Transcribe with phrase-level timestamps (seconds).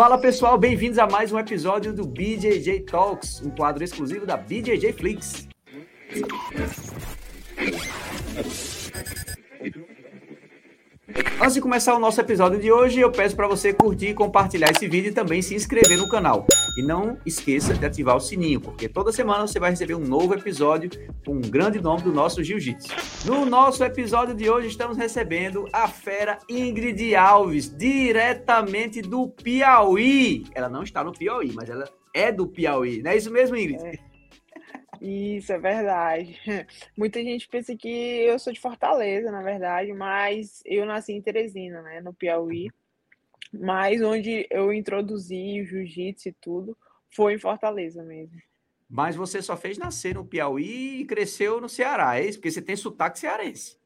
[0.00, 4.94] Fala pessoal, bem-vindos a mais um episódio do BJJ Talks, um quadro exclusivo da BJJ
[4.94, 5.46] Flix.
[11.42, 14.86] Antes de começar o nosso episódio de hoje, eu peço para você curtir, compartilhar esse
[14.86, 16.46] vídeo e também se inscrever no canal.
[16.76, 20.34] E não esqueça de ativar o sininho, porque toda semana você vai receber um novo
[20.34, 20.90] episódio
[21.24, 22.94] com um grande nome do nosso jiu-jitsu.
[23.24, 30.44] No nosso episódio de hoje, estamos recebendo a fera Ingrid Alves, diretamente do Piauí.
[30.54, 33.02] Ela não está no Piauí, mas ela é do Piauí.
[33.02, 33.82] Não é isso mesmo, Ingrid?
[33.82, 34.09] É.
[35.00, 36.38] Isso, é verdade.
[36.96, 41.80] Muita gente pensa que eu sou de Fortaleza, na verdade, mas eu nasci em Teresina,
[41.82, 42.70] né, no Piauí.
[43.52, 46.76] Mas onde eu introduzi o jiu-jitsu e tudo
[47.08, 48.40] foi em Fortaleza mesmo.
[48.88, 52.38] Mas você só fez nascer no Piauí e cresceu no Ceará, é isso?
[52.38, 53.78] Porque você tem sotaque cearense.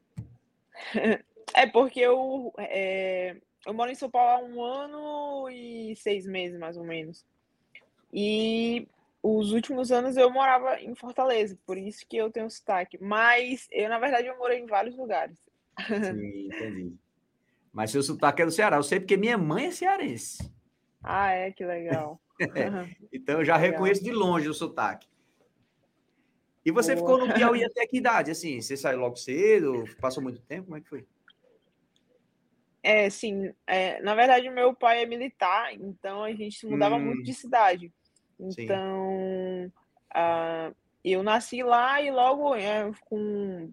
[1.52, 6.58] É porque eu, é, eu moro em São Paulo há um ano e seis meses,
[6.58, 7.24] mais ou menos.
[8.12, 8.88] E
[9.24, 12.98] os últimos anos eu morava em Fortaleza, por isso que eu tenho sotaque.
[13.00, 15.42] Mas eu, na verdade, eu morei em vários lugares.
[15.86, 16.94] Sim, entendi.
[17.72, 18.76] Mas seu sotaque é do Ceará.
[18.76, 20.52] Eu sei porque minha mãe é cearense.
[21.02, 21.50] Ah, é?
[21.50, 22.20] Que legal.
[22.38, 22.44] é.
[23.10, 23.72] Então eu já legal.
[23.72, 25.08] reconheço de longe o sotaque.
[26.62, 27.06] E você Boa.
[27.06, 28.30] ficou no Piauí até que idade?
[28.30, 29.84] Assim, você saiu logo cedo?
[30.00, 30.66] Passou muito tempo?
[30.66, 31.06] Como é que foi?
[32.82, 33.54] É, sim.
[33.66, 37.06] É, na verdade, meu pai é militar, então a gente se mudava hum.
[37.06, 37.90] muito de cidade.
[38.38, 39.72] Então,
[40.14, 43.70] uh, eu nasci lá e logo é, com,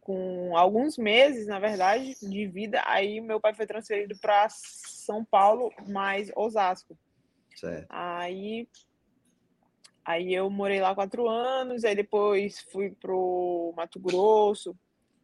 [0.00, 5.72] com alguns meses, na verdade, de vida, aí meu pai foi transferido para São Paulo,
[5.88, 6.96] mais Osasco.
[7.56, 7.86] Certo.
[7.88, 8.68] Aí,
[10.04, 14.76] aí eu morei lá quatro anos, aí depois fui pro Mato Grosso,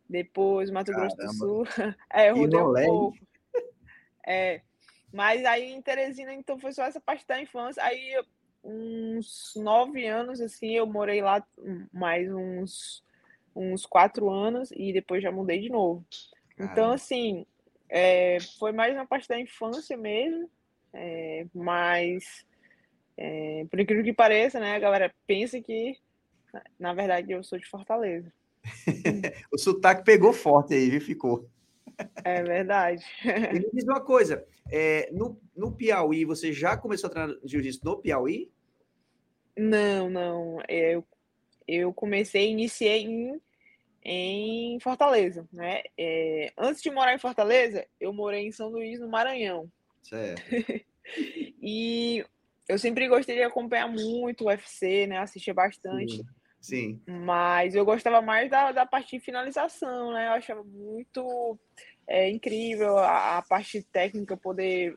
[0.08, 1.14] depois Mato Caramba.
[1.14, 1.64] Grosso do Sul.
[2.12, 3.18] É, eu rodei um pouco.
[4.26, 4.60] É,
[5.12, 7.82] mas aí em Teresina, então foi só essa parte da infância.
[7.82, 8.20] Aí,
[8.62, 11.44] uns nove anos, assim, eu morei lá
[11.92, 13.02] mais uns,
[13.54, 16.04] uns quatro anos e depois já mudei de novo.
[16.54, 16.72] Então, Caramba.
[16.72, 17.46] Então, assim,
[17.88, 20.50] é, foi mais uma parte da infância mesmo,
[20.92, 22.44] é, mas
[23.16, 25.96] é, por incrível que pareça, né, a galera pensa que,
[26.78, 28.32] na verdade, eu sou de Fortaleza.
[29.52, 31.00] o sotaque pegou forte aí, viu?
[31.00, 31.48] Ficou.
[32.24, 33.04] É verdade.
[33.24, 37.84] E me diz uma coisa, é, no, no Piauí, você já começou a treinar jiu-jitsu
[37.84, 38.50] no Piauí?
[39.56, 40.58] Não, não.
[40.68, 41.04] Eu,
[41.66, 43.40] eu comecei, iniciei em,
[44.04, 45.82] em Fortaleza, né?
[45.96, 49.70] É, antes de morar em Fortaleza, eu morei em São Luís, no Maranhão.
[50.02, 50.42] Certo.
[51.60, 52.24] e
[52.68, 55.18] eu sempre gostei de acompanhar muito o UFC, né?
[55.18, 56.18] Assistia bastante.
[56.18, 56.26] Sim.
[56.60, 57.00] Sim.
[57.06, 60.28] Mas eu gostava mais da, da parte de finalização, né?
[60.28, 61.58] Eu achava muito
[62.06, 64.96] é, incrível a, a parte técnica poder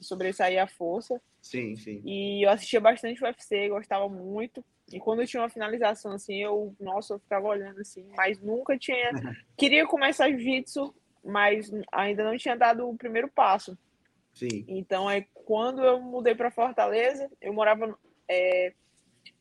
[0.00, 1.20] sobressair a força.
[1.40, 2.02] Sim, sim.
[2.04, 4.64] E eu assistia bastante o UFC, gostava muito.
[4.92, 9.10] E quando tinha uma finalização assim, eu, nossa, eu ficava olhando assim, mas nunca tinha.
[9.56, 10.94] Queria começar jiu-jitsu,
[11.24, 13.78] mas ainda não tinha dado o primeiro passo.
[14.34, 14.64] Sim.
[14.68, 17.96] Então, aí, quando eu mudei para Fortaleza, eu morava
[18.28, 18.72] é,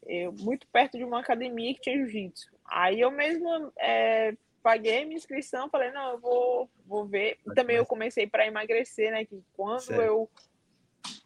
[0.06, 2.50] é, muito perto de uma academia que tinha jiu-jitsu.
[2.66, 7.38] Aí eu mesmo é, paguei minha inscrição, falei, não, eu vou, vou ver.
[7.46, 9.26] E também eu comecei para emagrecer, né?
[9.26, 10.02] Que quando certo.
[10.02, 10.30] eu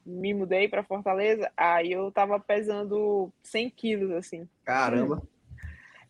[0.06, 4.48] me mudei para Fortaleza, aí eu tava pesando 100 quilos, assim.
[4.64, 5.22] Caramba!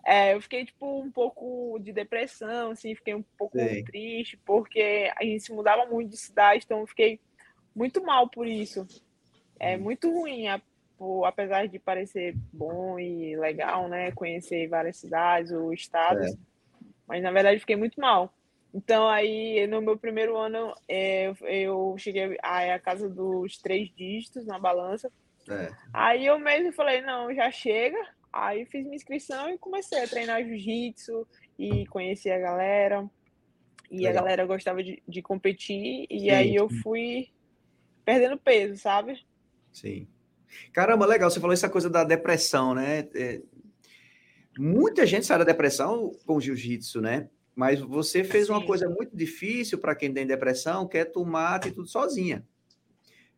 [0.05, 3.85] É, eu fiquei, tipo, um pouco de depressão, assim, fiquei um pouco Sim.
[3.85, 7.21] triste, porque a gente se mudava muito de cidade, então eu fiquei
[7.73, 8.85] muito mal por isso.
[9.57, 9.79] É hum.
[9.79, 10.47] muito ruim,
[11.25, 16.37] apesar de parecer bom e legal, né, conhecer várias cidades ou estados, é.
[17.07, 18.33] mas na verdade fiquei muito mal.
[18.73, 24.57] Então, aí, no meu primeiro ano, é, eu cheguei à casa dos três dígitos na
[24.57, 25.11] balança.
[25.47, 25.71] É.
[25.93, 27.97] Aí eu mesmo falei, não, já chega.
[28.31, 31.27] Aí fiz minha inscrição e comecei a treinar jiu-jitsu
[31.59, 33.07] e conheci a galera.
[33.91, 36.07] E a galera gostava de, de competir.
[36.09, 36.29] E Sim.
[36.31, 37.29] aí eu fui
[38.03, 39.23] perdendo peso, sabe?
[39.71, 40.07] Sim.
[40.71, 41.29] Caramba, legal.
[41.29, 43.07] Você falou essa coisa da depressão, né?
[43.15, 43.41] É,
[44.57, 47.29] muita gente sai da depressão com jiu-jitsu, né?
[47.55, 51.89] Mas você fez uma coisa muito difícil para quem tem depressão, que é tomar atitude
[51.89, 52.43] sozinha.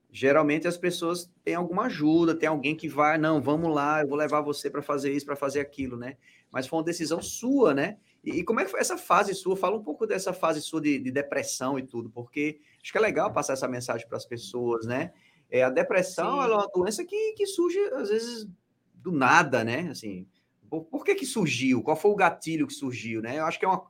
[0.09, 4.17] Geralmente as pessoas têm alguma ajuda, tem alguém que vai, não, vamos lá, eu vou
[4.17, 6.15] levar você para fazer isso, para fazer aquilo, né?
[6.49, 7.97] Mas foi uma decisão sua, né?
[8.23, 9.57] E, e, como é que foi essa fase sua?
[9.57, 13.01] Fala um pouco dessa fase sua de, de depressão e tudo, porque acho que é
[13.01, 15.11] legal passar essa mensagem para as pessoas, né?
[15.49, 18.47] É, a depressão é uma doença que, que surge, às vezes,
[18.93, 19.89] do nada, né?
[19.89, 20.27] Assim,
[20.69, 21.81] por, por que que surgiu?
[21.81, 23.39] Qual foi o gatilho que surgiu, né?
[23.39, 23.85] Eu acho que é uma,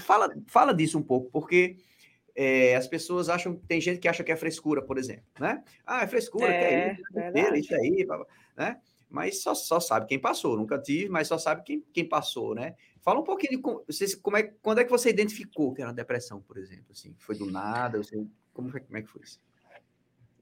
[0.00, 1.76] Fala, fala disso um pouco, porque
[2.34, 5.62] é, as pessoas acham, tem gente que acha que é frescura, por exemplo, né?
[5.84, 8.06] Ah, é frescura, é, que é isso, isso aí,
[8.56, 8.80] né?
[9.10, 12.74] Mas só, só sabe quem passou, nunca tive, mas só sabe quem, quem passou, né?
[13.02, 13.84] Fala um pouquinho de como,
[14.22, 17.46] como é, quando é que você identificou que era depressão, por exemplo, assim, foi do
[17.46, 19.38] nada, você, como, foi, como é que foi isso?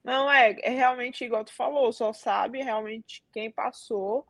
[0.05, 4.27] Não, é, é realmente igual tu falou, só sabe realmente quem passou,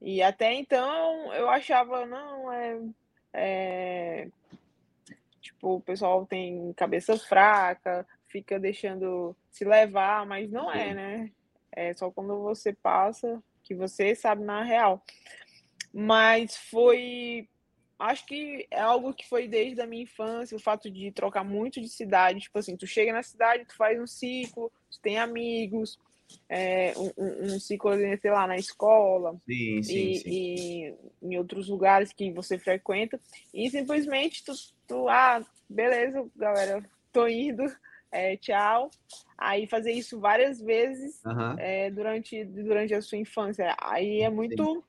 [0.00, 2.80] e até então eu achava, não, é,
[3.32, 4.28] é
[5.40, 11.30] Tipo, o pessoal tem cabeça fraca, fica deixando se levar, mas não é, né?
[11.72, 15.02] É só quando você passa que você sabe na real.
[15.92, 17.48] Mas foi.
[17.98, 21.80] Acho que é algo que foi desde a minha infância, o fato de trocar muito
[21.80, 22.40] de cidade.
[22.40, 25.98] Tipo assim, tu chega na cidade, tu faz um ciclo, tem amigos,
[26.48, 30.30] é, um, um, ciclo, sei lá, na escola sim, sim, e, sim.
[30.30, 33.20] e, em outros lugares que você frequenta,
[33.52, 34.52] e simplesmente tu,
[34.86, 37.64] tu ah, beleza, galera, tô indo,
[38.10, 38.90] é, tchau.
[39.38, 41.22] Aí fazer isso várias vezes
[41.58, 43.74] é, durante, durante a sua infância.
[43.80, 44.84] Aí é muito,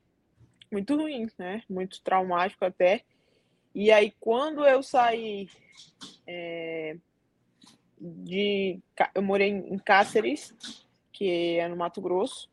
[0.70, 1.62] muito ruim, né?
[1.68, 3.02] Muito traumático até.
[3.74, 5.48] E aí, quando eu saí
[6.26, 6.96] é,
[8.02, 8.80] de.
[9.14, 10.54] Eu morei em Cáceres,
[11.12, 12.50] que é no Mato Grosso.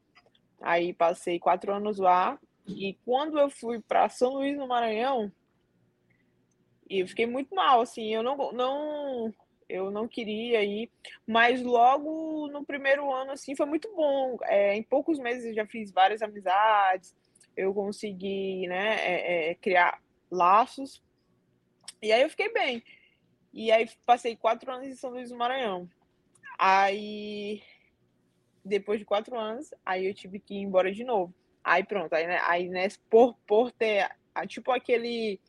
[0.61, 2.39] Aí passei quatro anos lá.
[2.67, 5.31] E quando eu fui para São Luís, no Maranhão,
[6.89, 9.33] eu fiquei muito mal, assim, eu não, não,
[9.67, 10.89] eu não queria ir,
[11.25, 14.37] mas logo no primeiro ano, assim, foi muito bom.
[14.43, 17.15] É, em poucos meses eu já fiz várias amizades,
[17.55, 21.01] eu consegui, né, é, é, criar laços,
[22.01, 22.83] e aí eu fiquei bem.
[23.53, 25.89] E aí passei quatro anos em São Luís do Maranhão.
[26.57, 27.61] Aí
[28.63, 31.33] depois de quatro anos, aí eu tive que ir embora de novo.
[31.63, 34.09] Aí pronto, aí, né, aí né, por, por ter,
[34.47, 35.39] tipo aquele,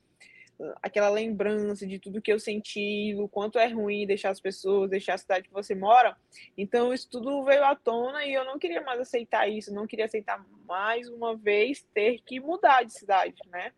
[0.82, 5.14] aquela lembrança de tudo que eu senti, o quanto é ruim deixar as pessoas, deixar
[5.14, 6.16] a cidade que você mora,
[6.58, 10.06] então isso tudo veio à tona e eu não queria mais aceitar isso, não queria
[10.06, 13.72] aceitar mais uma vez ter que mudar de cidade, né?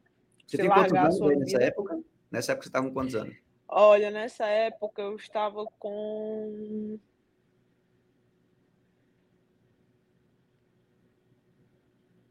[0.47, 2.01] Você, tem quantos anos nessa época?
[2.31, 3.37] Nessa época você estava com quantos anos?
[3.75, 6.99] Olha, nessa época eu estava com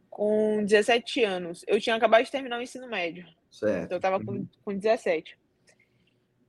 [0.07, 1.65] com 17 anos.
[1.67, 3.25] Eu tinha acabado de terminar o ensino médio.
[3.49, 3.85] Certo.
[3.85, 4.47] Então eu estava com, uhum.
[4.63, 5.35] com 17.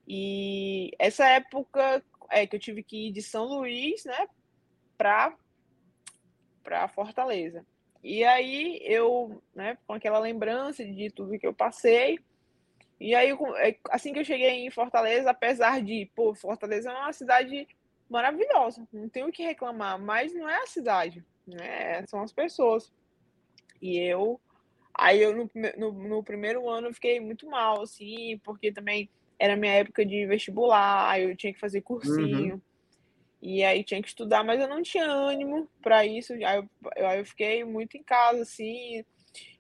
[0.07, 4.29] E essa época é que eu tive que ir de São Luís, né,
[4.99, 5.35] para
[6.63, 7.65] para Fortaleza.
[8.05, 12.19] E aí eu, né, com aquela lembrança de tudo que eu passei,
[13.03, 17.13] e aí é, assim que eu cheguei em Fortaleza, apesar de, pô, Fortaleza é uma
[17.13, 17.67] cidade
[18.09, 22.93] maravilhosa, não tenho o que reclamar, mas não é a cidade, né, são as pessoas.
[23.81, 24.41] E eu.
[24.95, 29.57] Aí eu no, no, no, primeiro ano eu fiquei muito mal, assim, porque também era
[29.57, 32.55] minha época de vestibular, aí eu tinha que fazer cursinho.
[32.55, 32.61] Uhum.
[33.41, 36.33] E aí tinha que estudar, mas eu não tinha ânimo para isso.
[36.35, 36.69] Aí eu,
[37.09, 39.05] aí eu fiquei muito em casa, assim,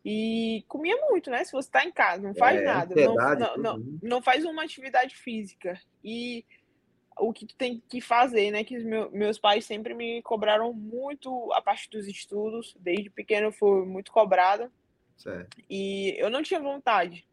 [0.04, 1.44] e comia muito, né?
[1.44, 4.64] Se você tá em casa, não faz é, nada, não, não, não, não, faz uma
[4.64, 5.80] atividade física.
[6.02, 6.44] E
[7.18, 8.64] o que tu tem que fazer, né?
[8.64, 12.76] Que meu, meus pais sempre me cobraram muito a parte dos estudos.
[12.80, 14.70] Desde pequeno eu fui muito cobrada.
[15.16, 15.56] Certo.
[15.70, 17.24] E eu não tinha vontade.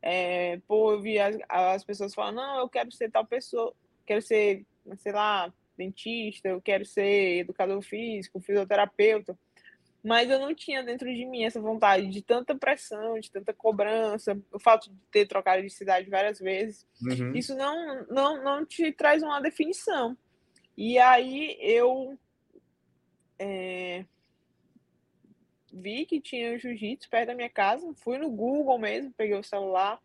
[0.00, 3.72] É, pô, eu vi as, as pessoas falando, não, eu quero ser tal pessoa,
[4.04, 4.66] quero ser,
[4.96, 9.38] sei lá, dentista, eu quero ser educador físico, fisioterapeuta
[10.02, 14.36] mas eu não tinha dentro de mim essa vontade de tanta pressão, de tanta cobrança,
[14.52, 17.32] o fato de ter trocado de cidade várias vezes, uhum.
[17.34, 20.16] isso não, não, não te traz uma definição.
[20.76, 22.18] E aí eu
[23.38, 24.04] é,
[25.72, 30.00] vi que tinha jiu-jitsu perto da minha casa, fui no Google mesmo, peguei o celular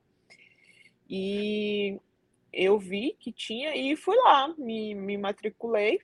[1.09, 1.99] e
[2.53, 6.01] eu vi que tinha e fui lá, me, me matriculei.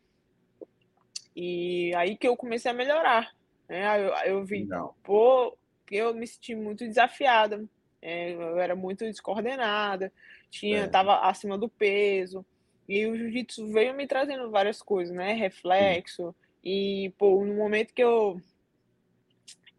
[1.36, 3.32] E aí que eu comecei a melhorar
[3.68, 4.00] né?
[4.00, 4.94] Eu, eu vi, Não.
[5.04, 5.58] pô,
[5.92, 7.64] eu me senti muito desafiada,
[8.02, 10.12] é, eu era muito descoordenada,
[10.50, 10.88] tinha, é.
[10.88, 12.46] tava acima do peso,
[12.88, 15.34] e o jiu-jitsu veio me trazendo várias coisas, né?
[15.34, 18.40] Reflexo, e, pô, no momento que eu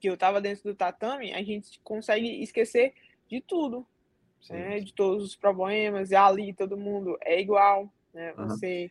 [0.05, 2.93] que eu tava dentro do tatame, a gente consegue esquecer
[3.27, 3.87] de tudo,
[4.51, 4.79] né?
[4.81, 8.35] de todos os problemas, e ali todo mundo é igual, né?
[8.35, 8.91] Você.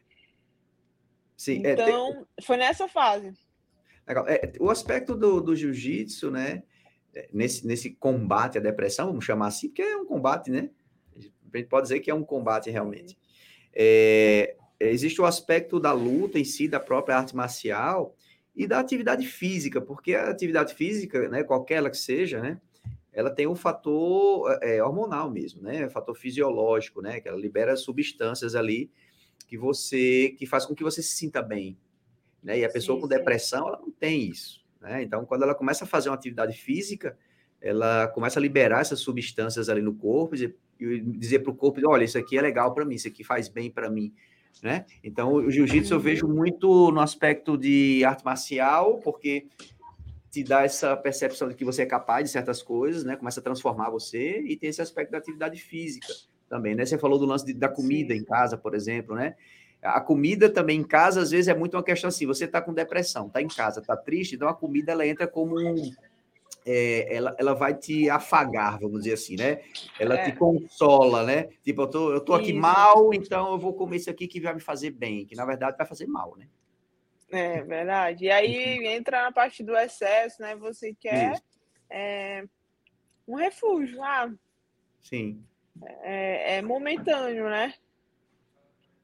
[1.38, 2.26] Sim, então, é, tem...
[2.42, 3.32] foi nessa fase.
[4.08, 4.28] Legal.
[4.28, 6.64] É, o aspecto do, do jiu-jitsu, né?
[7.14, 10.70] É, nesse, nesse combate à depressão, vamos chamar assim, porque é um combate, né?
[11.16, 13.18] A gente pode dizer que é um combate realmente.
[13.74, 18.16] É, existe o aspecto da luta em si, da própria arte marcial
[18.56, 22.60] e da atividade física, porque a atividade física, né, qualquer ela que seja, né,
[23.12, 28.56] ela tem um fator é, hormonal mesmo, né, fator fisiológico, né, que ela libera substâncias
[28.56, 28.92] ali
[29.48, 31.78] que você que faz com que você se sinta bem,
[32.44, 32.60] né?
[32.60, 35.02] E a pessoa sim, com depressão, ela não tem isso, né?
[35.02, 37.18] Então, quando ela começa a fazer uma atividade física,
[37.62, 40.54] ela começa a liberar essas substâncias ali no corpo e
[41.00, 43.72] dizer para o corpo, olha, isso aqui é legal para mim, isso aqui faz bem
[43.72, 44.14] para mim,
[44.62, 44.86] né?
[45.02, 46.04] Então, o jiu-jitsu eu uhum.
[46.04, 49.48] vejo muito no aspecto de arte marcial, porque
[50.30, 53.16] te dá essa percepção de que você é capaz de certas coisas, né?
[53.16, 56.08] Começa a transformar você e tem esse aspecto da atividade física
[56.50, 56.86] também, né?
[56.86, 58.22] Você falou do lance de, da comida Sim.
[58.22, 59.36] em casa, por exemplo, né?
[59.84, 62.74] A comida também em casa, às vezes, é muito uma questão assim, você está com
[62.74, 65.92] depressão, está em casa, está triste, então a comida, ela entra como um...
[66.66, 69.60] É, ela, ela vai te afagar, vamos dizer assim, né?
[70.00, 70.24] Ela é.
[70.24, 71.50] te consola, né?
[71.62, 74.54] Tipo, eu tô, eu tô aqui mal, então eu vou comer isso aqui que vai
[74.54, 76.48] me fazer bem, que na verdade vai fazer mal, né?
[77.30, 78.26] É verdade.
[78.26, 80.56] E aí entra na parte do excesso, né?
[80.56, 81.42] Você quer
[81.90, 82.46] é,
[83.28, 84.32] um refúgio, ah,
[85.04, 85.44] Sim.
[86.02, 87.74] É, é momentâneo, né?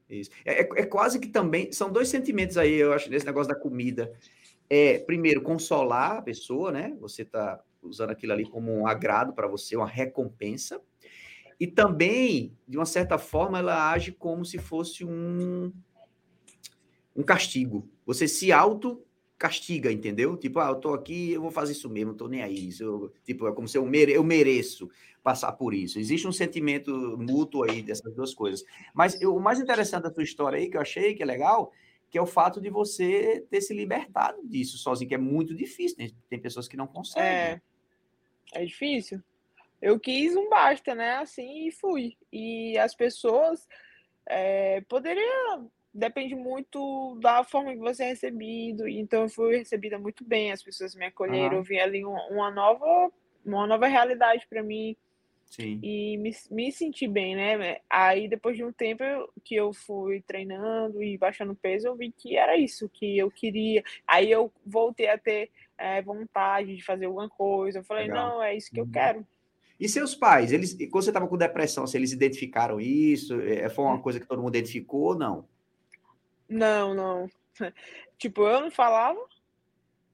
[0.10, 0.32] Isso.
[0.44, 1.72] É, é, é, quase que também.
[1.72, 4.12] São dois sentimentos aí, eu acho, nesse negócio da comida.
[4.70, 6.96] É, primeiro, consolar a pessoa, né?
[7.00, 10.82] Você está usando aquilo ali como um agrado para você, uma recompensa.
[11.60, 15.72] E também, de uma certa forma, ela age como se fosse um,
[17.16, 17.88] um castigo.
[18.06, 19.04] Você se auto
[19.40, 20.36] castiga, entendeu?
[20.36, 22.68] Tipo, ah, eu tô aqui, eu vou fazer isso mesmo, não tô nem aí.
[22.68, 24.92] Isso, eu, tipo, é como se eu, mere, eu mereço
[25.24, 25.98] passar por isso.
[25.98, 28.66] Existe um sentimento mútuo aí dessas duas coisas.
[28.94, 31.72] Mas eu, o mais interessante da tua história aí, que eu achei que é legal,
[32.12, 35.96] que é o fato de você ter se libertado disso sozinho, que é muito difícil.
[35.96, 37.30] Tem, tem pessoas que não conseguem.
[37.30, 37.62] É,
[38.54, 39.24] é difícil.
[39.82, 41.16] Eu quis um basta, né?
[41.16, 42.18] Assim, e fui.
[42.32, 43.66] E as pessoas
[44.28, 48.88] é, poderiam depende muito da forma que você é recebido.
[48.88, 51.58] Então, eu fui recebida muito bem, as pessoas me acolheram, uhum.
[51.58, 53.12] eu vi ali uma nova,
[53.46, 54.96] uma nova realidade para mim.
[55.46, 55.80] Sim.
[55.82, 57.78] E me, me senti bem, né?
[57.90, 62.12] Aí, depois de um tempo eu, que eu fui treinando e baixando peso, eu vi
[62.12, 63.84] que era isso que eu queria.
[64.08, 67.80] Aí eu voltei a ter é, vontade de fazer alguma coisa.
[67.80, 68.36] Eu falei, Legal.
[68.36, 68.92] não, é isso que eu uhum.
[68.92, 69.28] quero.
[69.80, 73.40] E seus pais, eles, quando você estava com depressão, se eles identificaram isso?
[73.42, 74.02] É, foi uma hum.
[74.02, 75.48] coisa que todo mundo identificou ou não?
[76.50, 77.30] Não, não.
[78.18, 79.20] Tipo, eu não falava.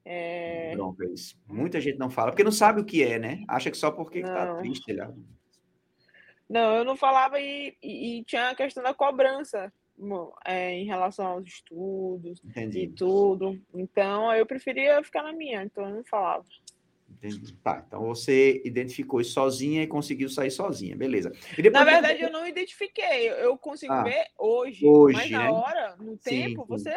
[0.03, 0.75] É...
[0.75, 1.35] Não, isso.
[1.47, 3.43] Muita gente não fala, porque não sabe o que é, né?
[3.47, 4.93] Acha que só porque está triste.
[4.93, 5.11] Lá.
[6.47, 9.73] Não, eu não falava e, e, e tinha a questão da cobrança
[10.45, 12.81] é, em relação aos estudos Entendi.
[12.81, 13.59] e tudo.
[13.73, 16.45] Então, eu preferia ficar na minha, então eu não falava.
[17.27, 17.53] Entendi.
[17.63, 21.31] Tá, então você identificou isso sozinha e conseguiu sair sozinha, beleza.
[21.71, 25.51] Na verdade, eu não identifiquei, eu consigo ah, ver hoje, hoje, mas na né?
[25.51, 26.67] hora, no tempo, sim.
[26.67, 26.95] Você,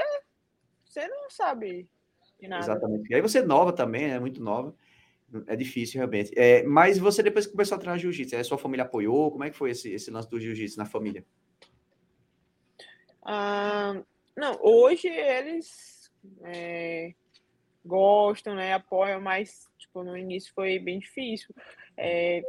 [0.85, 1.89] você não sabe
[2.41, 2.65] de nada.
[2.65, 3.11] Exatamente.
[3.11, 4.19] E aí você é nova também, é né?
[4.19, 4.75] muito nova.
[5.47, 6.33] É difícil, realmente.
[6.37, 9.31] É, mas você depois que começou a treinar jiu-jitsu, a sua família apoiou?
[9.31, 11.25] Como é que foi esse, esse lance do jiu-jitsu na família?
[13.23, 14.03] Ah,
[14.35, 16.11] não, hoje eles
[16.43, 17.13] é,
[17.85, 21.55] gostam, né, apoiam, mas tipo, no início foi bem difícil.
[21.97, 22.43] É,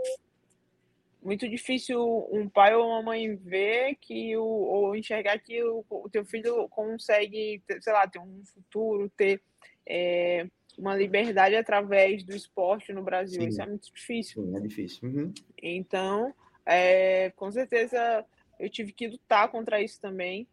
[1.21, 6.09] muito difícil um pai ou uma mãe ver que o, ou enxergar que o, o
[6.09, 9.41] teu filho consegue, sei lá, ter um futuro, ter
[9.87, 13.41] é, uma liberdade através do esporte no Brasil.
[13.41, 13.47] Sim.
[13.49, 14.43] Isso é muito difícil.
[14.43, 15.09] Sim, é difícil.
[15.09, 15.33] Uhum.
[15.61, 16.33] Então,
[16.65, 18.25] é, com certeza,
[18.59, 20.47] eu tive que lutar contra isso também.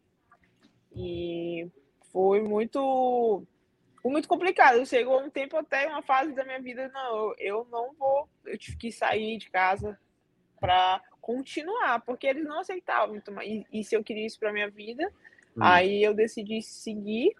[0.95, 1.67] E
[2.11, 3.45] foi muito
[4.09, 4.85] muito complicado.
[4.85, 8.77] Chegou um tempo até uma fase da minha vida, não, eu não vou, eu tive
[8.77, 9.99] que sair de casa
[10.59, 13.15] para continuar, porque eles não aceitavam.
[13.15, 15.07] Então, e, e se eu queria isso para minha vida,
[15.55, 15.61] hum.
[15.61, 17.35] aí eu decidi seguir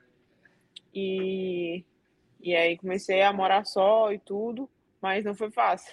[0.94, 1.84] e
[2.40, 4.70] e aí comecei a morar só e tudo,
[5.02, 5.92] mas não foi fácil.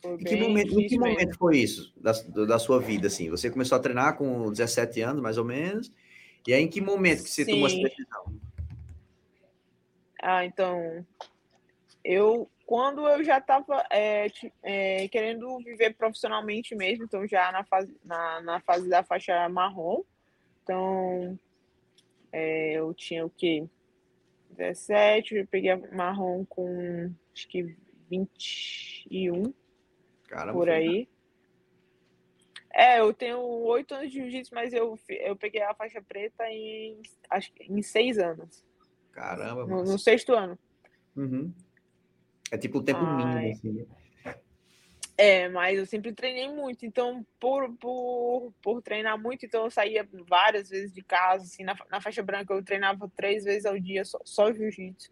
[0.00, 2.12] Foi em que momento, em que momento foi isso da,
[2.46, 3.28] da sua vida assim?
[3.30, 5.92] Você começou a treinar com 17 anos, mais ou menos?
[6.46, 7.52] E aí em que momento que você Sim.
[7.52, 8.40] tomou essa decisão?
[10.20, 11.04] Ah, então,
[12.04, 14.26] eu quando eu já estava é,
[14.62, 20.02] é, querendo viver profissionalmente mesmo, então já na fase, na, na fase da faixa marrom,
[20.62, 21.38] então
[22.30, 23.66] é, eu tinha o que
[24.50, 27.74] 17, eu peguei a marrom com acho que
[28.10, 29.54] 21
[30.28, 31.08] Caramba, por aí.
[32.70, 37.00] É, eu tenho oito anos de jiu-jitsu, mas eu, eu peguei a faixa preta em,
[37.30, 38.67] acho, em seis anos.
[39.18, 40.56] Caramba, no, no sexto ano.
[41.16, 41.52] Uhum.
[42.52, 43.16] É tipo o tempo Ai.
[43.16, 43.72] mínimo, assim.
[43.72, 43.86] Né?
[45.16, 50.08] É, mas eu sempre treinei muito, então por, por, por treinar muito, então eu saía
[50.28, 54.04] várias vezes de casa, assim, na, na faixa branca eu treinava três vezes ao dia
[54.04, 55.10] só, só jiu-jitsu.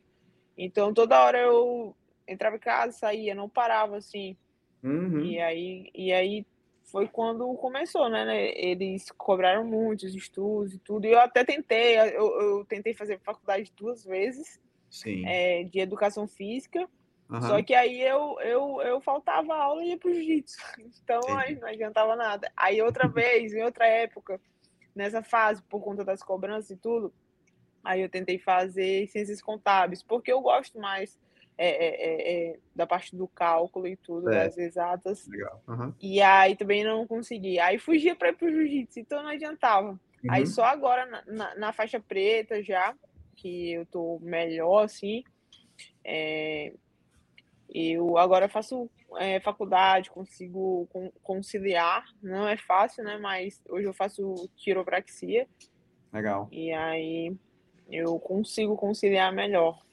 [0.56, 1.96] Então toda hora eu
[2.28, 4.36] entrava em casa, saía, não parava, assim.
[4.84, 5.22] Uhum.
[5.22, 6.46] E aí, e aí
[6.86, 8.50] foi quando começou, né, né?
[8.54, 11.06] Eles cobraram muitos estudos e tudo.
[11.06, 14.60] E eu até tentei, eu, eu tentei fazer faculdade duas vezes
[15.26, 16.88] é, de educação física.
[17.28, 17.42] Uhum.
[17.42, 20.58] Só que aí eu, eu, eu faltava aula e ia pro jiu-jitsu.
[21.02, 22.50] Então aí não adiantava nada.
[22.56, 24.40] Aí outra vez, em outra época,
[24.94, 27.12] nessa fase, por conta das cobranças e tudo,
[27.82, 31.18] aí eu tentei fazer ciências contábeis, porque eu gosto mais
[31.58, 34.44] é, é, é, é da parte do cálculo e tudo, é.
[34.44, 35.26] das exatas.
[35.66, 35.94] Uhum.
[36.00, 37.58] E aí também não consegui.
[37.58, 39.90] Aí fugia para ir pro jiu-jitsu, então não adiantava.
[39.90, 39.98] Uhum.
[40.30, 42.94] Aí só agora na, na, na, faixa preta já,
[43.34, 45.24] que eu tô melhor, assim,
[47.68, 50.88] eu agora faço é, faculdade, consigo
[51.22, 53.18] conciliar, não é fácil, né?
[53.18, 55.46] Mas hoje eu faço quiropraxia.
[56.12, 56.48] Legal.
[56.50, 57.36] E aí
[57.90, 59.85] eu consigo conciliar melhor.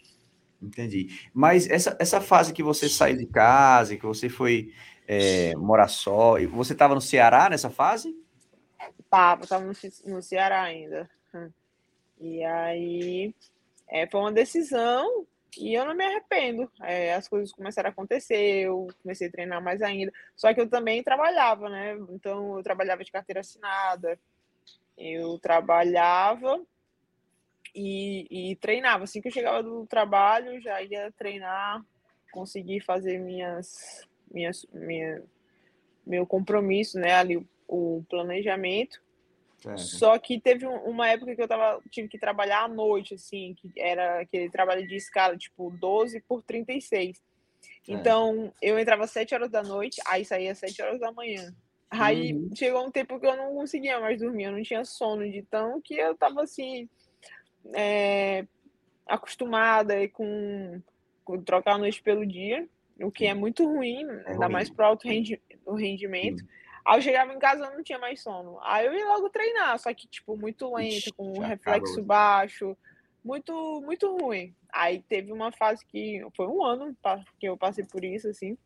[0.64, 1.30] Entendi.
[1.34, 4.74] Mas essa, essa fase que você saiu de casa, que você foi
[5.08, 8.16] é, morar só, você estava no Ceará nessa fase?
[9.10, 9.66] Tava, tava
[10.06, 11.10] no, Ceará ainda.
[12.20, 13.36] E aí
[13.90, 15.26] é, foi uma decisão
[15.58, 16.72] e eu não me arrependo.
[16.82, 20.12] É, as coisas começaram a acontecer, eu comecei a treinar mais ainda.
[20.36, 21.98] Só que eu também trabalhava, né?
[22.10, 24.18] Então eu trabalhava de carteira assinada,
[24.98, 26.62] eu trabalhava
[27.74, 29.04] e, e treinava.
[29.04, 31.84] Assim que eu chegava do trabalho, já ia treinar,
[32.32, 35.24] conseguir fazer minhas, minhas, minha,
[36.06, 37.14] meu compromisso, né?
[37.14, 39.02] Ali o, o planejamento.
[39.78, 43.72] Só que teve uma época que eu tava, tive que trabalhar à noite, assim, que
[43.78, 47.22] era aquele trabalho de escala, tipo, 12 por 36.
[47.88, 51.54] Então, eu entrava às 7 horas da noite, aí saía às 7 horas da manhã.
[51.90, 52.50] Aí uhum.
[52.56, 55.80] chegou um tempo que eu não conseguia mais dormir, eu não tinha sono de tão
[55.80, 56.90] que eu tava assim,
[57.74, 58.46] é,
[59.08, 60.82] acostumada com,
[61.24, 62.68] com trocar a noite pelo dia,
[63.02, 64.54] o que é muito ruim, é ainda ruim.
[64.54, 66.40] mais para alto rendi, rendimento.
[66.40, 66.48] Sim.
[66.86, 68.60] Aí eu chegava em casa e não tinha mais sono.
[68.62, 72.06] Aí eu ia logo treinar, só que, tipo, muito lento, com um reflexo acabou.
[72.06, 72.78] baixo,
[73.24, 74.54] muito, muito ruim.
[74.72, 76.96] Aí teve uma fase que foi um ano
[77.40, 78.58] que eu passei por isso, assim.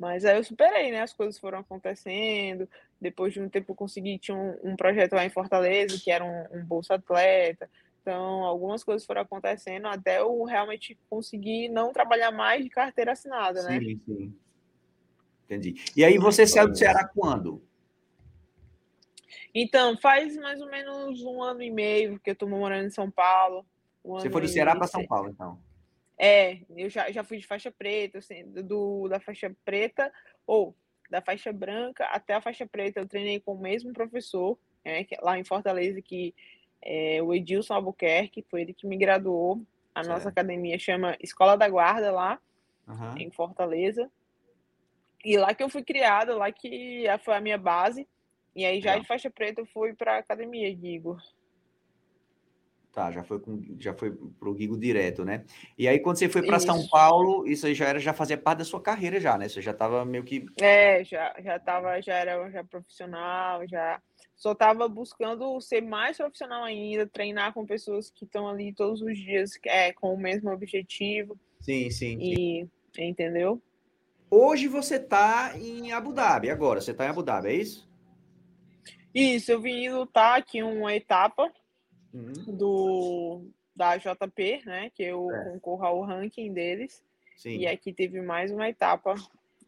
[0.00, 1.02] Mas aí eu superei, né?
[1.02, 2.66] As coisas foram acontecendo.
[2.98, 6.24] Depois de um tempo eu consegui, tinha um, um projeto lá em Fortaleza, que era
[6.24, 7.68] um, um Bolsa Atleta.
[8.00, 13.62] Então, algumas coisas foram acontecendo até eu realmente conseguir não trabalhar mais de carteira assinada,
[13.62, 13.78] né?
[13.78, 14.34] Sim, sim.
[15.44, 15.74] Entendi.
[15.94, 17.62] E aí você saiu do Ceará quando?
[19.54, 23.10] Então, faz mais ou menos um ano e meio que eu estou morando em São
[23.10, 23.66] Paulo.
[24.02, 25.60] Um você foi do Ceará para São Paulo, então?
[26.22, 30.12] É, eu já, já fui de faixa preta, assim, do, da faixa preta,
[30.46, 30.76] ou
[31.08, 35.38] da faixa branca até a faixa preta, eu treinei com o mesmo professor, né, lá
[35.38, 36.34] em Fortaleza, que
[36.82, 39.62] é o Edilson Albuquerque, foi ele que me graduou.
[39.94, 40.14] A certo.
[40.14, 42.38] nossa academia chama Escola da Guarda, lá
[42.86, 43.16] uhum.
[43.16, 44.10] em Fortaleza.
[45.24, 48.06] E lá que eu fui criada, lá que foi a minha base.
[48.54, 49.00] E aí já é.
[49.00, 51.16] de faixa preta eu fui para academia, Guigo.
[52.92, 55.44] Tá, já foi com, já foi pro Guigo direto, né?
[55.78, 58.58] E aí quando você foi para São Paulo, isso aí já era já fazia parte
[58.58, 59.48] da sua carreira já, né?
[59.48, 64.02] Você já estava meio que É, já já tava, já era já profissional, já
[64.34, 69.16] só estava buscando ser mais profissional ainda, treinar com pessoas que estão ali todos os
[69.16, 71.38] dias, é, com o mesmo objetivo.
[71.60, 72.18] Sim, sim.
[72.20, 73.04] E sim.
[73.04, 73.62] entendeu?
[74.28, 77.88] Hoje você está em Abu Dhabi, agora você está em Abu Dhabi, é isso?
[79.14, 81.52] Isso, eu vim lutar aqui uma etapa
[82.12, 82.32] uhum.
[82.56, 83.44] do
[83.74, 84.90] da JP, né?
[84.90, 85.44] Que eu é.
[85.44, 87.02] concorro ao ranking deles.
[87.36, 87.56] Sim.
[87.56, 89.14] E aqui teve mais uma etapa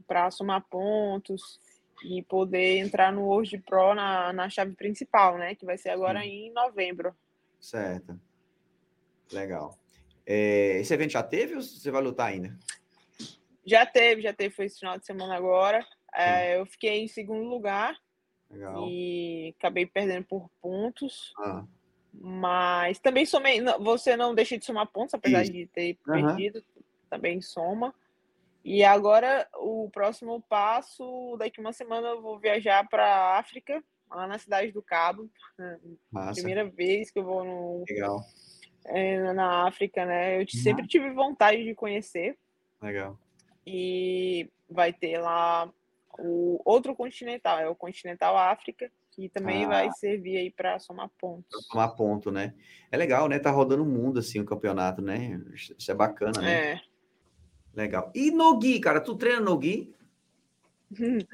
[0.07, 1.59] para somar pontos
[2.05, 5.55] e poder entrar no World Pro na, na chave principal, né?
[5.55, 6.29] Que vai ser agora Sim.
[6.29, 7.15] em novembro.
[7.61, 8.21] Certo.
[9.33, 9.79] Legal.
[10.27, 12.57] É, esse evento já teve ou você vai lutar ainda?
[13.65, 15.87] Já teve, já teve, foi esse final de semana agora.
[16.15, 17.97] É, eu fiquei em segundo lugar
[18.51, 18.87] Legal.
[18.89, 21.33] e acabei perdendo por pontos.
[21.39, 21.65] Ah.
[22.13, 23.61] Mas também somei.
[23.81, 25.53] Você não deixa de somar pontos, apesar Isso.
[25.53, 26.15] de ter uhum.
[26.15, 26.65] perdido,
[27.09, 27.95] também soma.
[28.65, 34.27] E agora o próximo passo, daqui uma semana eu vou viajar para a África, lá
[34.27, 35.29] na cidade do Cabo.
[36.11, 36.35] Massa.
[36.35, 38.21] Primeira vez que eu vou no, Legal.
[38.85, 40.37] É, na África, né?
[40.37, 40.49] Eu uhum.
[40.49, 42.39] sempre tive vontade de conhecer.
[42.81, 43.19] Legal
[43.67, 45.71] e vai ter lá
[46.19, 51.11] o outro continental, é o Continental África, que também ah, vai servir aí para somar
[51.19, 51.67] pontos.
[51.67, 52.55] Somar ponto, né?
[52.91, 53.39] É legal, né?
[53.39, 55.41] Tá rodando o mundo assim o campeonato, né?
[55.55, 56.73] Isso é bacana, né?
[56.73, 56.81] É.
[57.75, 58.11] Legal.
[58.15, 59.95] E no Gui, cara, tu treina no Gui?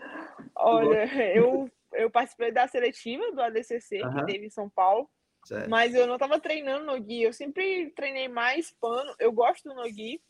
[0.55, 5.09] Olha, eu, eu participei da seletiva do ADCC, que teve em São Paulo.
[5.45, 5.71] Certo.
[5.71, 9.15] Mas eu não estava treinando no Gui, eu sempre treinei mais pano.
[9.19, 10.21] Eu gosto do no Gui,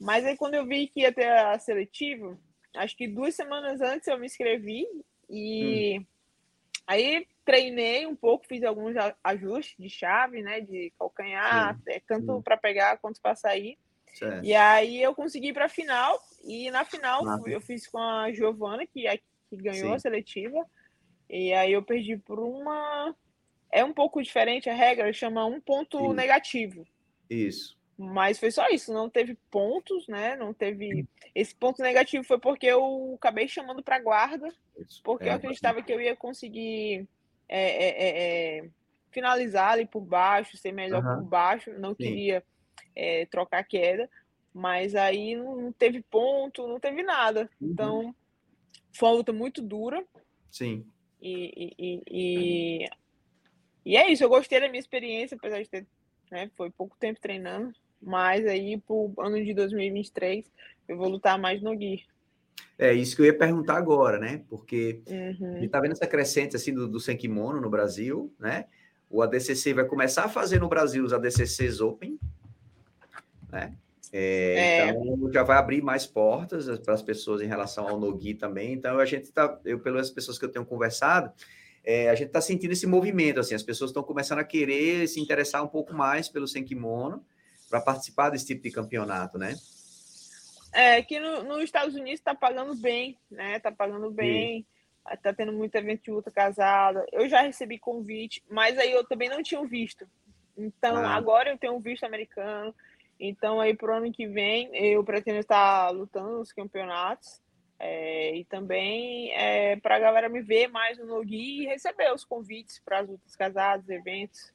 [0.00, 2.38] mas aí quando eu vi que ia ter a seletiva,
[2.76, 4.86] acho que duas semanas antes eu me inscrevi
[5.28, 6.06] e hum.
[6.88, 12.56] Aí treinei um pouco, fiz alguns ajustes de chave, né, de calcanhar, é, tanto para
[12.56, 13.78] pegar quanto para sair.
[14.14, 14.44] Certo.
[14.44, 18.86] E aí eu consegui para a final e na final eu fiz com a Giovana
[18.86, 19.94] que é que ganhou Sim.
[19.94, 20.66] a seletiva.
[21.28, 23.14] E aí eu perdi por uma
[23.70, 26.86] é um pouco diferente a regra, chama um ponto negativo.
[27.28, 27.77] Isso.
[27.98, 30.36] Mas foi só isso, não teve pontos, né?
[30.36, 31.04] Não teve.
[31.34, 34.54] Esse ponto negativo foi porque eu acabei chamando para guarda,
[35.02, 37.08] porque é, eu acreditava que eu ia conseguir
[37.48, 38.70] é, é, é, é,
[39.10, 41.16] finalizar ali por baixo, ser melhor uhum.
[41.16, 41.72] por baixo.
[41.72, 41.96] Não Sim.
[41.96, 42.44] queria
[42.94, 44.08] é, trocar queda,
[44.54, 47.50] mas aí não teve ponto, não teve nada.
[47.60, 47.70] Uhum.
[47.72, 48.14] Então
[48.92, 50.04] foi uma luta muito dura.
[50.52, 50.86] Sim.
[51.20, 52.88] E, e, e,
[53.84, 55.84] e, é isso, eu gostei da minha experiência, apesar de ter.
[56.30, 60.44] Né, foi pouco tempo treinando, mas aí, pro ano de 2023,
[60.88, 62.04] eu vou lutar mais no Gui.
[62.78, 64.42] É isso que eu ia perguntar agora, né?
[64.48, 65.56] Porque uhum.
[65.56, 68.66] a gente tá vendo essa crescente assim do, do Senkimono no Brasil, né?
[69.10, 72.18] O ADCC vai começar a fazer no Brasil os ADCCs Open,
[73.50, 73.74] né?
[74.12, 74.88] É, é.
[74.90, 78.72] Então já vai abrir mais portas para as pessoas em relação ao Nogi também.
[78.74, 81.32] Então a gente está, eu pelas pessoas que eu tenho conversado,
[81.84, 85.20] é, a gente está sentindo esse movimento, assim, as pessoas estão começando a querer se
[85.20, 87.24] interessar um pouco mais pelo Senkimono
[87.68, 89.54] para participar desse tipo de campeonato, né?
[90.72, 93.56] É, que no, nos Estados Unidos está pagando bem, né?
[93.56, 94.66] Está pagando bem,
[95.10, 97.06] está tendo muito evento de luta casada.
[97.12, 100.06] Eu já recebi convite, mas aí eu também não tinha visto.
[100.56, 101.14] Então, ah.
[101.14, 102.74] agora eu tenho um visto americano.
[103.18, 107.40] Então, aí pro ano que vem, eu pretendo estar lutando nos campeonatos.
[107.80, 112.24] É, e também é, para a galera me ver mais no Nogi e receber os
[112.24, 114.52] convites para as lutas casadas, eventos.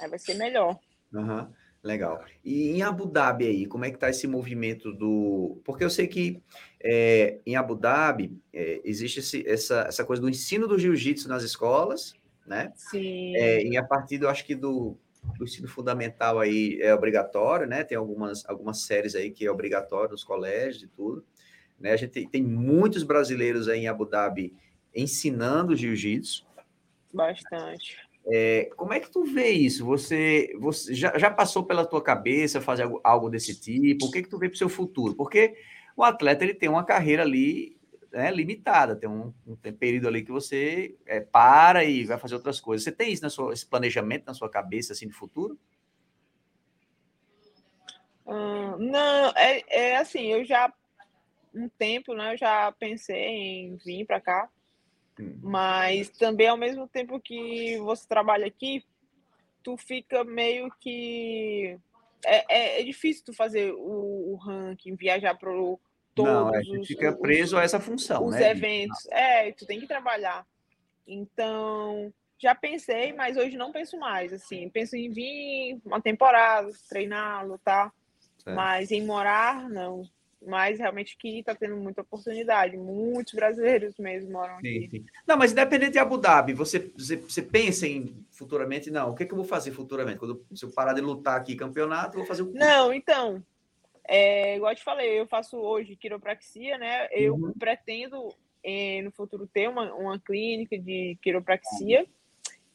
[0.00, 0.76] Aí vai ser melhor.
[1.16, 1.48] Uhum,
[1.82, 2.22] legal.
[2.44, 5.60] E em Abu Dhabi aí, como é que está esse movimento do.
[5.64, 6.42] Porque eu sei que
[6.82, 11.42] é, em Abu Dhabi é, existe esse, essa, essa coisa do ensino do jiu-jitsu nas
[11.42, 12.14] escolas,
[12.46, 12.72] né?
[12.76, 13.34] Sim.
[13.36, 14.98] É, e a partir, do, acho que do,
[15.38, 17.82] do ensino fundamental aí é obrigatório, né?
[17.82, 21.24] Tem algumas, algumas séries aí que é obrigatório nos colégios e tudo.
[21.80, 21.92] Né?
[21.92, 24.54] A gente tem, tem muitos brasileiros aí em Abu Dhabi
[24.94, 26.46] ensinando jiu-jitsu.
[27.12, 28.05] Bastante.
[28.28, 29.84] É, como é que tu vê isso?
[29.84, 34.06] Você, você já, já, passou pela tua cabeça fazer algo, algo desse tipo?
[34.06, 35.14] O que que tu vê para o seu futuro?
[35.14, 35.54] Porque
[35.96, 37.76] o atleta ele tem uma carreira ali
[38.12, 42.60] né, limitada, tem um, um período ali que você é, para e vai fazer outras
[42.60, 42.82] coisas.
[42.82, 45.56] Você tem isso na sua, esse planejamento na sua cabeça assim de futuro?
[48.26, 50.72] Hum, não, é, é assim, eu já
[51.54, 54.50] um tempo, né, eu já pensei em vir para cá
[55.42, 58.84] mas também, ao mesmo tempo que você trabalha aqui,
[59.62, 61.78] tu fica meio que.
[62.24, 65.50] É, é, é difícil tu fazer o, o ranking, viajar para
[66.14, 68.50] todos Não, é, os, fica preso os, a essa função, os né?
[68.50, 69.06] eventos.
[69.10, 70.46] É, tu tem que trabalhar.
[71.06, 74.32] Então, já pensei, mas hoje não penso mais.
[74.32, 77.92] Assim, penso em vir uma temporada, treinar, lutar.
[78.38, 78.56] Certo.
[78.56, 80.04] Mas em morar, não
[80.46, 82.76] mas realmente que está tendo muita oportunidade.
[82.76, 84.88] Muitos brasileiros mesmo moram sim, aqui.
[84.90, 85.04] Sim.
[85.26, 89.24] Não, mas independente de Abu Dhabi, você, você, você, pensa em futuramente, não, o que,
[89.24, 90.18] é que eu vou fazer futuramente?
[90.18, 93.42] Quando se eu parar de lutar aqui campeonato, vou fazer o Não, então,
[94.08, 97.08] é, igual eu te falei, eu faço hoje quiropraxia, né?
[97.10, 97.52] Eu uhum.
[97.58, 98.28] pretendo
[98.62, 102.06] é, no futuro ter uma, uma clínica de quiropraxia.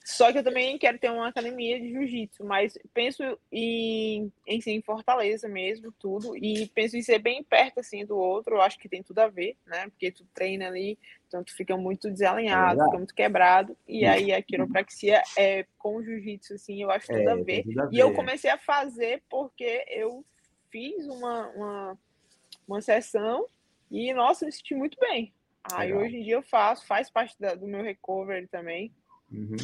[0.04, 4.72] Só que eu também quero ter uma academia de jiu-jitsu, mas penso em, em ser
[4.72, 8.80] em Fortaleza mesmo, tudo, e penso em ser bem perto, assim, do outro, eu acho
[8.80, 12.82] que tem tudo a ver, né, porque tu treina ali, então tu fica muito desalinhado,
[12.82, 17.20] é fica muito quebrado, e aí a quiropraxia é com jiu-jitsu, assim, eu acho tudo,
[17.20, 17.64] é, a ver.
[17.64, 17.96] tudo a ver.
[17.96, 20.26] E eu comecei a fazer porque eu
[20.72, 22.00] fiz uma, uma,
[22.68, 23.46] uma sessão
[23.92, 25.32] e, nossa, me senti muito bem.
[25.74, 28.92] Aí hoje em dia eu faço, faz parte da, do meu recovery também,
[29.32, 29.56] Uhum.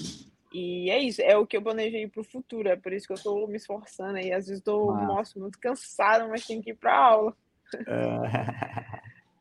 [0.53, 3.13] E é isso, é o que eu planejei para o futuro, é por isso que
[3.13, 4.31] eu estou me esforçando aí.
[4.31, 5.23] Às vezes estou, ah.
[5.35, 7.35] muito cansada, mas tenho que ir para aula.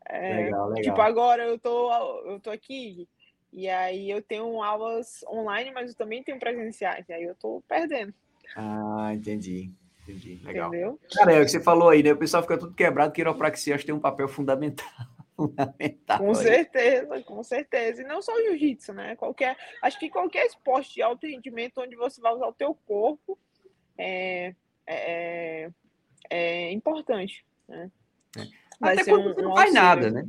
[0.09, 0.83] É, legal, legal.
[0.83, 1.93] Tipo, agora eu tô,
[2.27, 3.09] eu tô aqui
[3.53, 7.63] e aí eu tenho aulas online, mas eu também tenho presenciais, e aí eu tô
[7.69, 8.13] perdendo.
[8.57, 9.71] Ah, entendi.
[10.03, 10.41] Entendi.
[10.45, 10.69] Legal.
[10.69, 11.01] Entendeu?
[11.15, 12.13] Cara, é o que você falou aí, né?
[12.13, 14.87] O pessoal fica tudo quebrado, quiropraxia acho que tem um papel fundamental
[15.37, 16.19] fundamental.
[16.19, 18.03] Com certeza, com certeza.
[18.03, 19.15] E não só o jiu-jitsu, né?
[19.17, 23.39] Qualquer, acho que qualquer esporte de alto rendimento onde você vai usar o teu corpo
[23.99, 24.55] é,
[24.87, 25.71] é, é,
[26.31, 27.91] é importante, né?
[28.37, 28.43] É.
[28.81, 30.27] Até quando um, você não faz nada, né?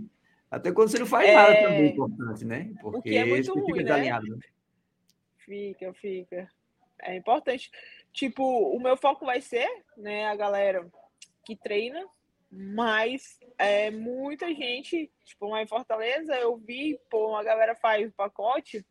[0.50, 1.34] Até quando você não faz é...
[1.34, 2.74] nada também é importante, né?
[2.82, 4.20] Porque é muito ruim, fica né?
[4.20, 4.40] né?
[5.38, 6.50] Fica, fica.
[7.02, 7.72] É importante.
[8.12, 10.88] Tipo, o meu foco vai ser, né, a galera
[11.46, 12.04] que treina
[12.52, 18.14] Mas é, muita gente, tipo, lá em Fortaleza, eu vi, pô, uma galera faz o
[18.14, 18.86] pacote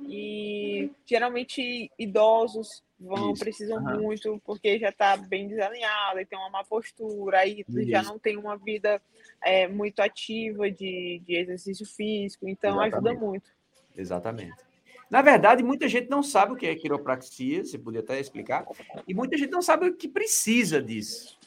[0.00, 3.44] e geralmente idosos vão, Isso.
[3.44, 4.02] precisam uhum.
[4.02, 8.36] muito, porque já está bem desalinhado, e tem uma má postura, aí já não tem
[8.36, 9.00] uma vida
[9.42, 12.94] é, muito ativa de, de exercício físico, então Exatamente.
[12.94, 13.50] ajuda muito.
[13.96, 14.64] Exatamente.
[15.10, 18.66] Na verdade, muita gente não sabe o que é quiropraxia, você podia até explicar,
[19.06, 21.38] e muita gente não sabe o que precisa disso.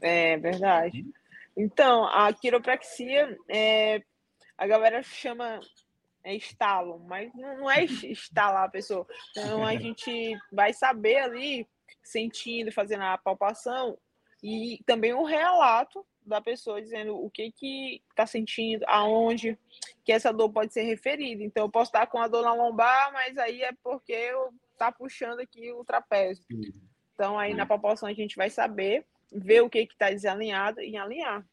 [0.00, 1.04] É verdade.
[1.56, 4.02] Então, a quiropraxia, é,
[4.56, 5.60] a galera chama
[6.24, 9.06] é estalo, mas não, é estalar a pessoa.
[9.30, 11.68] Então a gente vai saber ali,
[12.02, 13.98] sentindo, fazendo a palpação,
[14.42, 19.58] e também o relato da pessoa dizendo o que que está sentindo, aonde
[20.04, 21.42] que essa dor pode ser referida.
[21.42, 24.90] Então eu posso estar com a dor na lombar, mas aí é porque eu tá
[24.90, 26.44] puxando aqui o trapézio.
[27.14, 31.44] Então aí na palpação a gente vai saber ver o que está desalinhado e alinhar.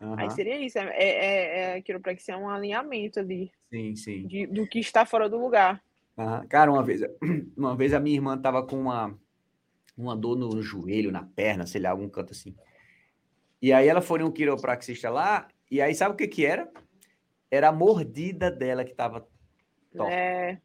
[0.00, 0.18] Uhum.
[0.18, 3.52] Aí seria isso, é, é, é, é quiropraxia é um alinhamento ali.
[3.70, 4.26] Sim, sim.
[4.26, 5.82] De, do que está fora do lugar.
[6.16, 6.46] Uhum.
[6.48, 7.02] Cara, uma vez,
[7.56, 9.16] uma vez a minha irmã tava com uma,
[9.96, 12.54] uma dor no joelho, na perna, sei lá, algum canto assim.
[13.62, 16.70] E aí ela foi um quiropraxista lá, e aí sabe o que que era?
[17.50, 19.26] Era a mordida dela que tava
[19.96, 20.10] top.
[20.12, 20.58] É.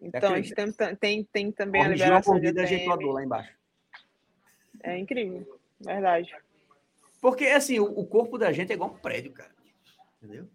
[0.00, 2.96] Então, a gente tem, tem, tem também Corrigiu a liberação a mordida, de ajeitou a
[2.96, 3.56] dor lá embaixo.
[4.82, 6.34] É incrível, verdade.
[7.20, 9.54] Porque, assim, o, o corpo da gente é igual um prédio, cara.
[10.22, 10.48] Entendeu?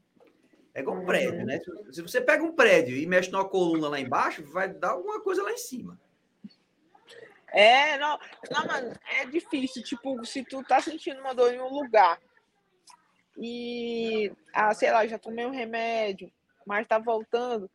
[0.73, 1.59] É igual um prédio, né?
[1.91, 5.43] Se você pega um prédio e mexe numa coluna lá embaixo, vai dar alguma coisa
[5.43, 5.99] lá em cima.
[7.51, 8.17] É, não,
[8.49, 9.83] não, mano, é difícil.
[9.83, 12.19] Tipo, se tu tá sentindo uma dor em um lugar
[13.37, 16.31] e, ah, sei lá, já tomei um remédio,
[16.65, 17.69] mas tá voltando,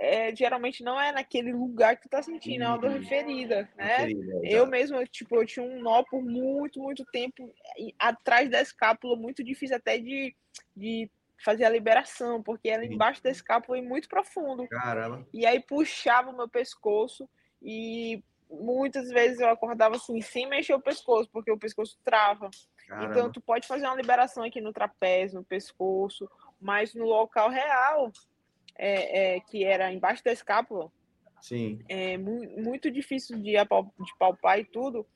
[0.00, 3.96] é, geralmente não é naquele lugar que tu tá sentindo, é uma dor referida, né?
[3.98, 7.52] Referida, eu mesmo, tipo, eu tinha um nó por muito, muito tempo
[7.98, 10.34] atrás da escápula, muito difícil até de,
[10.74, 11.10] de
[11.44, 14.66] fazer a liberação, porque era embaixo da escápula e muito profundo.
[14.68, 15.26] Caramba.
[15.34, 17.28] E aí puxava o meu pescoço
[17.60, 22.48] e muitas vezes eu acordava assim, sem mexer o pescoço, porque o pescoço trava.
[22.88, 23.10] Caramba.
[23.10, 26.26] Então tu pode fazer uma liberação aqui no trapézio, no pescoço,
[26.58, 28.10] mas no local real
[28.80, 30.90] é, é, que era embaixo da escápula.
[31.42, 31.78] Sim.
[31.88, 35.06] É muito difícil de, de palpar e tudo.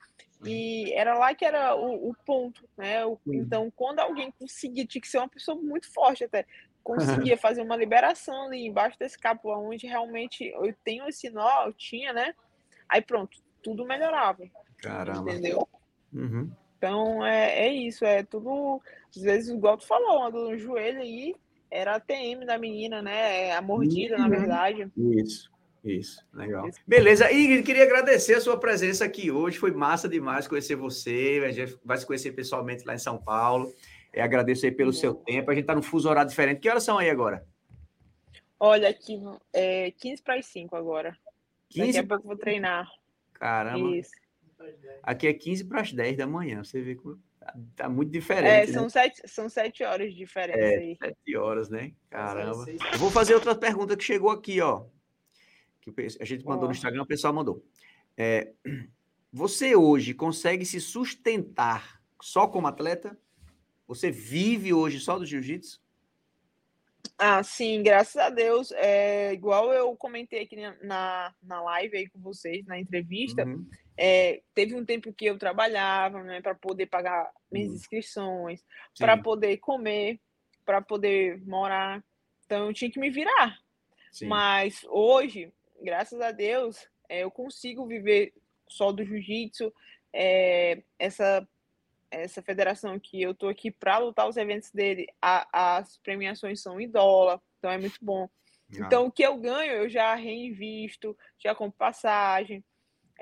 [0.44, 3.04] E era lá que era o, o ponto, né?
[3.06, 6.44] O, então, quando alguém conseguia, tinha que ser uma pessoa muito forte até,
[6.84, 11.72] conseguia fazer uma liberação ali embaixo da escápula, onde realmente eu tenho esse nó, eu
[11.72, 12.34] tinha, né?
[12.86, 14.44] Aí pronto, tudo melhorava.
[14.76, 15.30] Caramba.
[15.30, 15.66] Entendeu?
[16.12, 16.52] Uhum.
[16.76, 18.82] Então é, é isso, é tudo.
[19.16, 21.34] Às vezes, igual tu falou, uma dor no joelho aí,
[21.70, 23.52] era a TM da menina, né?
[23.52, 24.22] A mordida, uhum.
[24.22, 24.90] na verdade.
[24.96, 25.52] Isso.
[25.84, 26.66] Isso, legal.
[26.86, 29.58] Beleza, e queria agradecer a sua presença aqui hoje.
[29.58, 31.42] Foi massa demais conhecer você.
[31.46, 33.70] A gente vai se conhecer pessoalmente lá em São Paulo.
[34.10, 34.96] É, agradeço aí pelo uhum.
[34.96, 35.50] seu tempo.
[35.50, 36.60] A gente está no fuso horário diferente.
[36.60, 37.46] Que horas são aí agora?
[38.58, 39.20] Olha, aqui
[39.52, 41.14] é 15 para as 5 agora.
[41.68, 42.88] 15 Daqui a pouco vou treinar.
[43.34, 43.94] Caramba.
[43.94, 44.12] Isso.
[45.02, 46.64] Aqui é 15 para as 10 da manhã.
[46.64, 48.70] Você vê como Tá, tá, muito diferente.
[48.70, 48.88] É, são, né?
[48.88, 50.96] sete, são sete horas de diferença é, aí.
[50.96, 51.92] Sete horas, né?
[52.08, 52.64] Caramba.
[52.70, 54.86] Eu vou fazer outra pergunta que chegou aqui, ó.
[55.82, 56.68] Que a gente mandou oh.
[56.68, 57.62] no Instagram, o pessoal mandou.
[58.16, 58.50] É,
[59.30, 63.18] você hoje consegue se sustentar só como atleta?
[63.86, 65.82] Você vive hoje só do jiu-jitsu?
[67.18, 68.72] Ah, sim, graças a Deus.
[68.72, 73.68] É, igual eu comentei aqui na, na live aí com vocês, na entrevista, uhum.
[73.96, 77.74] É, teve um tempo que eu trabalhava, né, para poder pagar minhas hum.
[77.74, 78.64] inscrições,
[78.98, 80.20] para poder comer,
[80.64, 82.02] para poder morar.
[82.44, 83.58] Então eu tinha que me virar.
[84.10, 84.26] Sim.
[84.26, 85.52] Mas hoje,
[85.82, 88.32] graças a Deus, é, eu consigo viver
[88.68, 89.72] só do jiu-jitsu.
[90.12, 91.46] É, essa
[92.10, 96.80] essa federação que eu tô aqui para lutar os eventos dele, a, as premiações são
[96.80, 98.28] em dólar, então é muito bom.
[98.72, 98.86] Ah.
[98.86, 102.64] Então o que eu ganho eu já reinvisto, já compro passagem.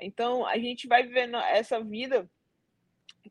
[0.03, 2.29] Então, a gente vai vivendo essa vida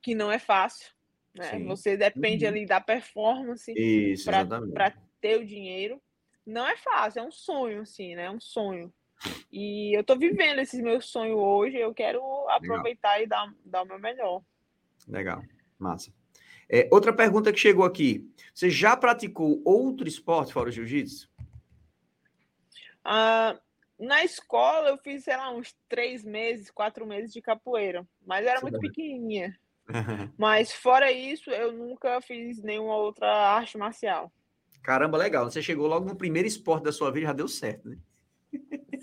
[0.00, 0.92] que não é fácil.
[1.34, 1.58] Né?
[1.64, 2.50] Você depende uhum.
[2.50, 3.72] ali da performance
[4.74, 6.00] para ter o dinheiro.
[6.44, 8.24] Não é fácil, é um sonho, assim, né?
[8.24, 8.92] É um sonho.
[9.50, 13.22] E eu tô vivendo esse meu sonho hoje, eu quero aproveitar Legal.
[13.22, 14.42] e dar, dar o meu melhor.
[15.06, 15.42] Legal,
[15.78, 16.12] massa.
[16.68, 18.28] É, outra pergunta que chegou aqui.
[18.52, 21.30] Você já praticou outro esporte fora o jiu-jitsu?
[23.04, 23.58] Ah,
[23.98, 28.60] na escola eu fiz, sei lá, uns três meses, quatro meses de capoeira, mas era
[28.60, 29.56] muito pequenininha.
[30.38, 34.32] mas fora isso, eu nunca fiz nenhuma outra arte marcial.
[34.82, 35.44] Caramba, legal.
[35.44, 37.98] Você chegou logo no primeiro esporte da sua vida, já deu certo, né?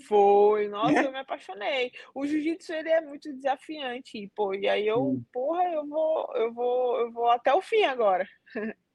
[0.06, 1.06] Foi, nossa, é?
[1.06, 1.90] eu me apaixonei.
[2.14, 5.24] O jiu-jitsu ele é muito desafiante, pô, e aí eu, hum.
[5.32, 8.28] porra, eu vou, eu vou, eu vou até o fim agora.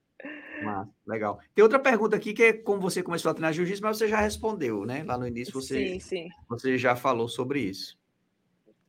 [0.62, 1.40] Mas, legal.
[1.54, 4.20] Tem outra pergunta aqui que é como você começou a treinar jiu-jitsu, mas você já
[4.20, 5.04] respondeu, né?
[5.04, 6.30] Lá no início você, sim, sim.
[6.48, 7.98] você já falou sobre isso.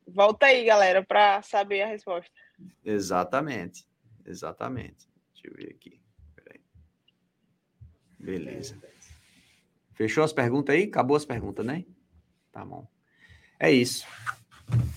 [0.06, 2.30] Volta aí, galera, para saber a resposta.
[2.84, 3.84] Exatamente.
[4.24, 5.08] Exatamente.
[5.34, 6.00] Deixa eu ver aqui.
[8.18, 8.76] Beleza.
[9.94, 10.84] Fechou as perguntas aí?
[10.84, 11.84] Acabou as perguntas, né?
[12.52, 12.88] Tá bom.
[13.58, 14.06] É isso.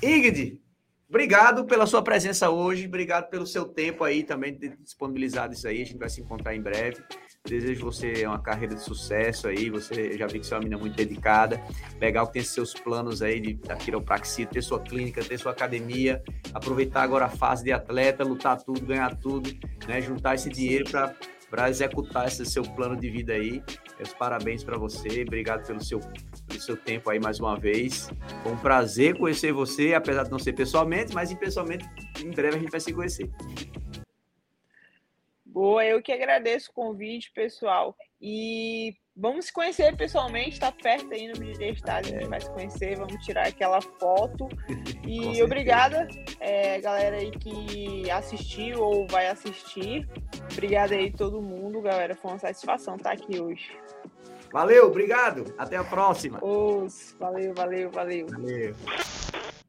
[0.01, 0.61] Ingrid,
[1.09, 5.81] obrigado pela sua presença hoje, obrigado pelo seu tempo aí também de disponibilizado isso aí.
[5.81, 7.03] A gente vai se encontrar em breve.
[7.45, 9.69] Desejo você uma carreira de sucesso aí.
[9.69, 11.61] Você já vi que você é uma menina muito dedicada.
[11.99, 16.21] Legal que tem seus planos aí de, da quiropraxia, ter sua clínica, ter sua academia,
[16.53, 19.49] aproveitar agora a fase de atleta, lutar tudo, ganhar tudo,
[19.87, 20.01] né?
[20.01, 21.15] Juntar esse dinheiro para
[21.49, 23.63] para executar esse seu plano de vida aí.
[23.97, 25.99] Meus parabéns para você, obrigado pelo seu,
[26.47, 28.09] pelo seu tempo aí mais uma vez.
[28.43, 31.85] Foi um prazer conhecer você, apesar de não ser pessoalmente, mas pessoalmente
[32.23, 33.29] em breve a gente vai se conhecer.
[35.45, 37.95] Boa, eu que agradeço o convite, pessoal.
[38.21, 42.49] E vamos se conhecer pessoalmente, tá perto aí no BJ Estádio, a gente vai se
[42.49, 44.47] conhecer, vamos tirar aquela foto.
[45.09, 46.07] E obrigada,
[46.39, 50.07] é, galera aí que assistiu ou vai assistir.
[50.51, 52.15] Obrigada aí todo mundo, galera.
[52.15, 53.71] Foi uma satisfação estar aqui hoje.
[54.51, 55.51] Valeu, obrigado.
[55.57, 56.37] Até a próxima.
[56.45, 58.27] Os, valeu, valeu, valeu.
[58.27, 58.75] Valeu.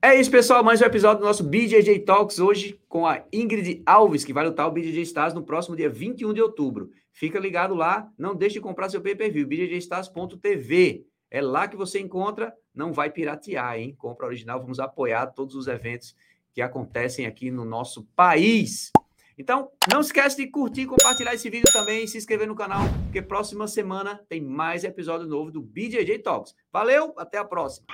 [0.03, 0.63] É isso, pessoal.
[0.63, 4.67] Mais um episódio do nosso BJJ Talks hoje com a Ingrid Alves, que vai lutar
[4.69, 6.91] o BJJ Stars no próximo dia 21 de outubro.
[7.21, 11.05] Fica ligado lá, não deixe de comprar seu pay-per-view, bjjstars.tv.
[11.31, 13.95] É lá que você encontra, não vai piratear, hein?
[13.99, 16.17] Compra original, vamos apoiar todos os eventos
[16.55, 18.91] que acontecem aqui no nosso país.
[19.37, 23.21] Então, não esquece de curtir, compartilhar esse vídeo também e se inscrever no canal, porque
[23.21, 26.55] próxima semana tem mais episódio novo do BJJ Talks.
[26.73, 27.87] Valeu, até a próxima.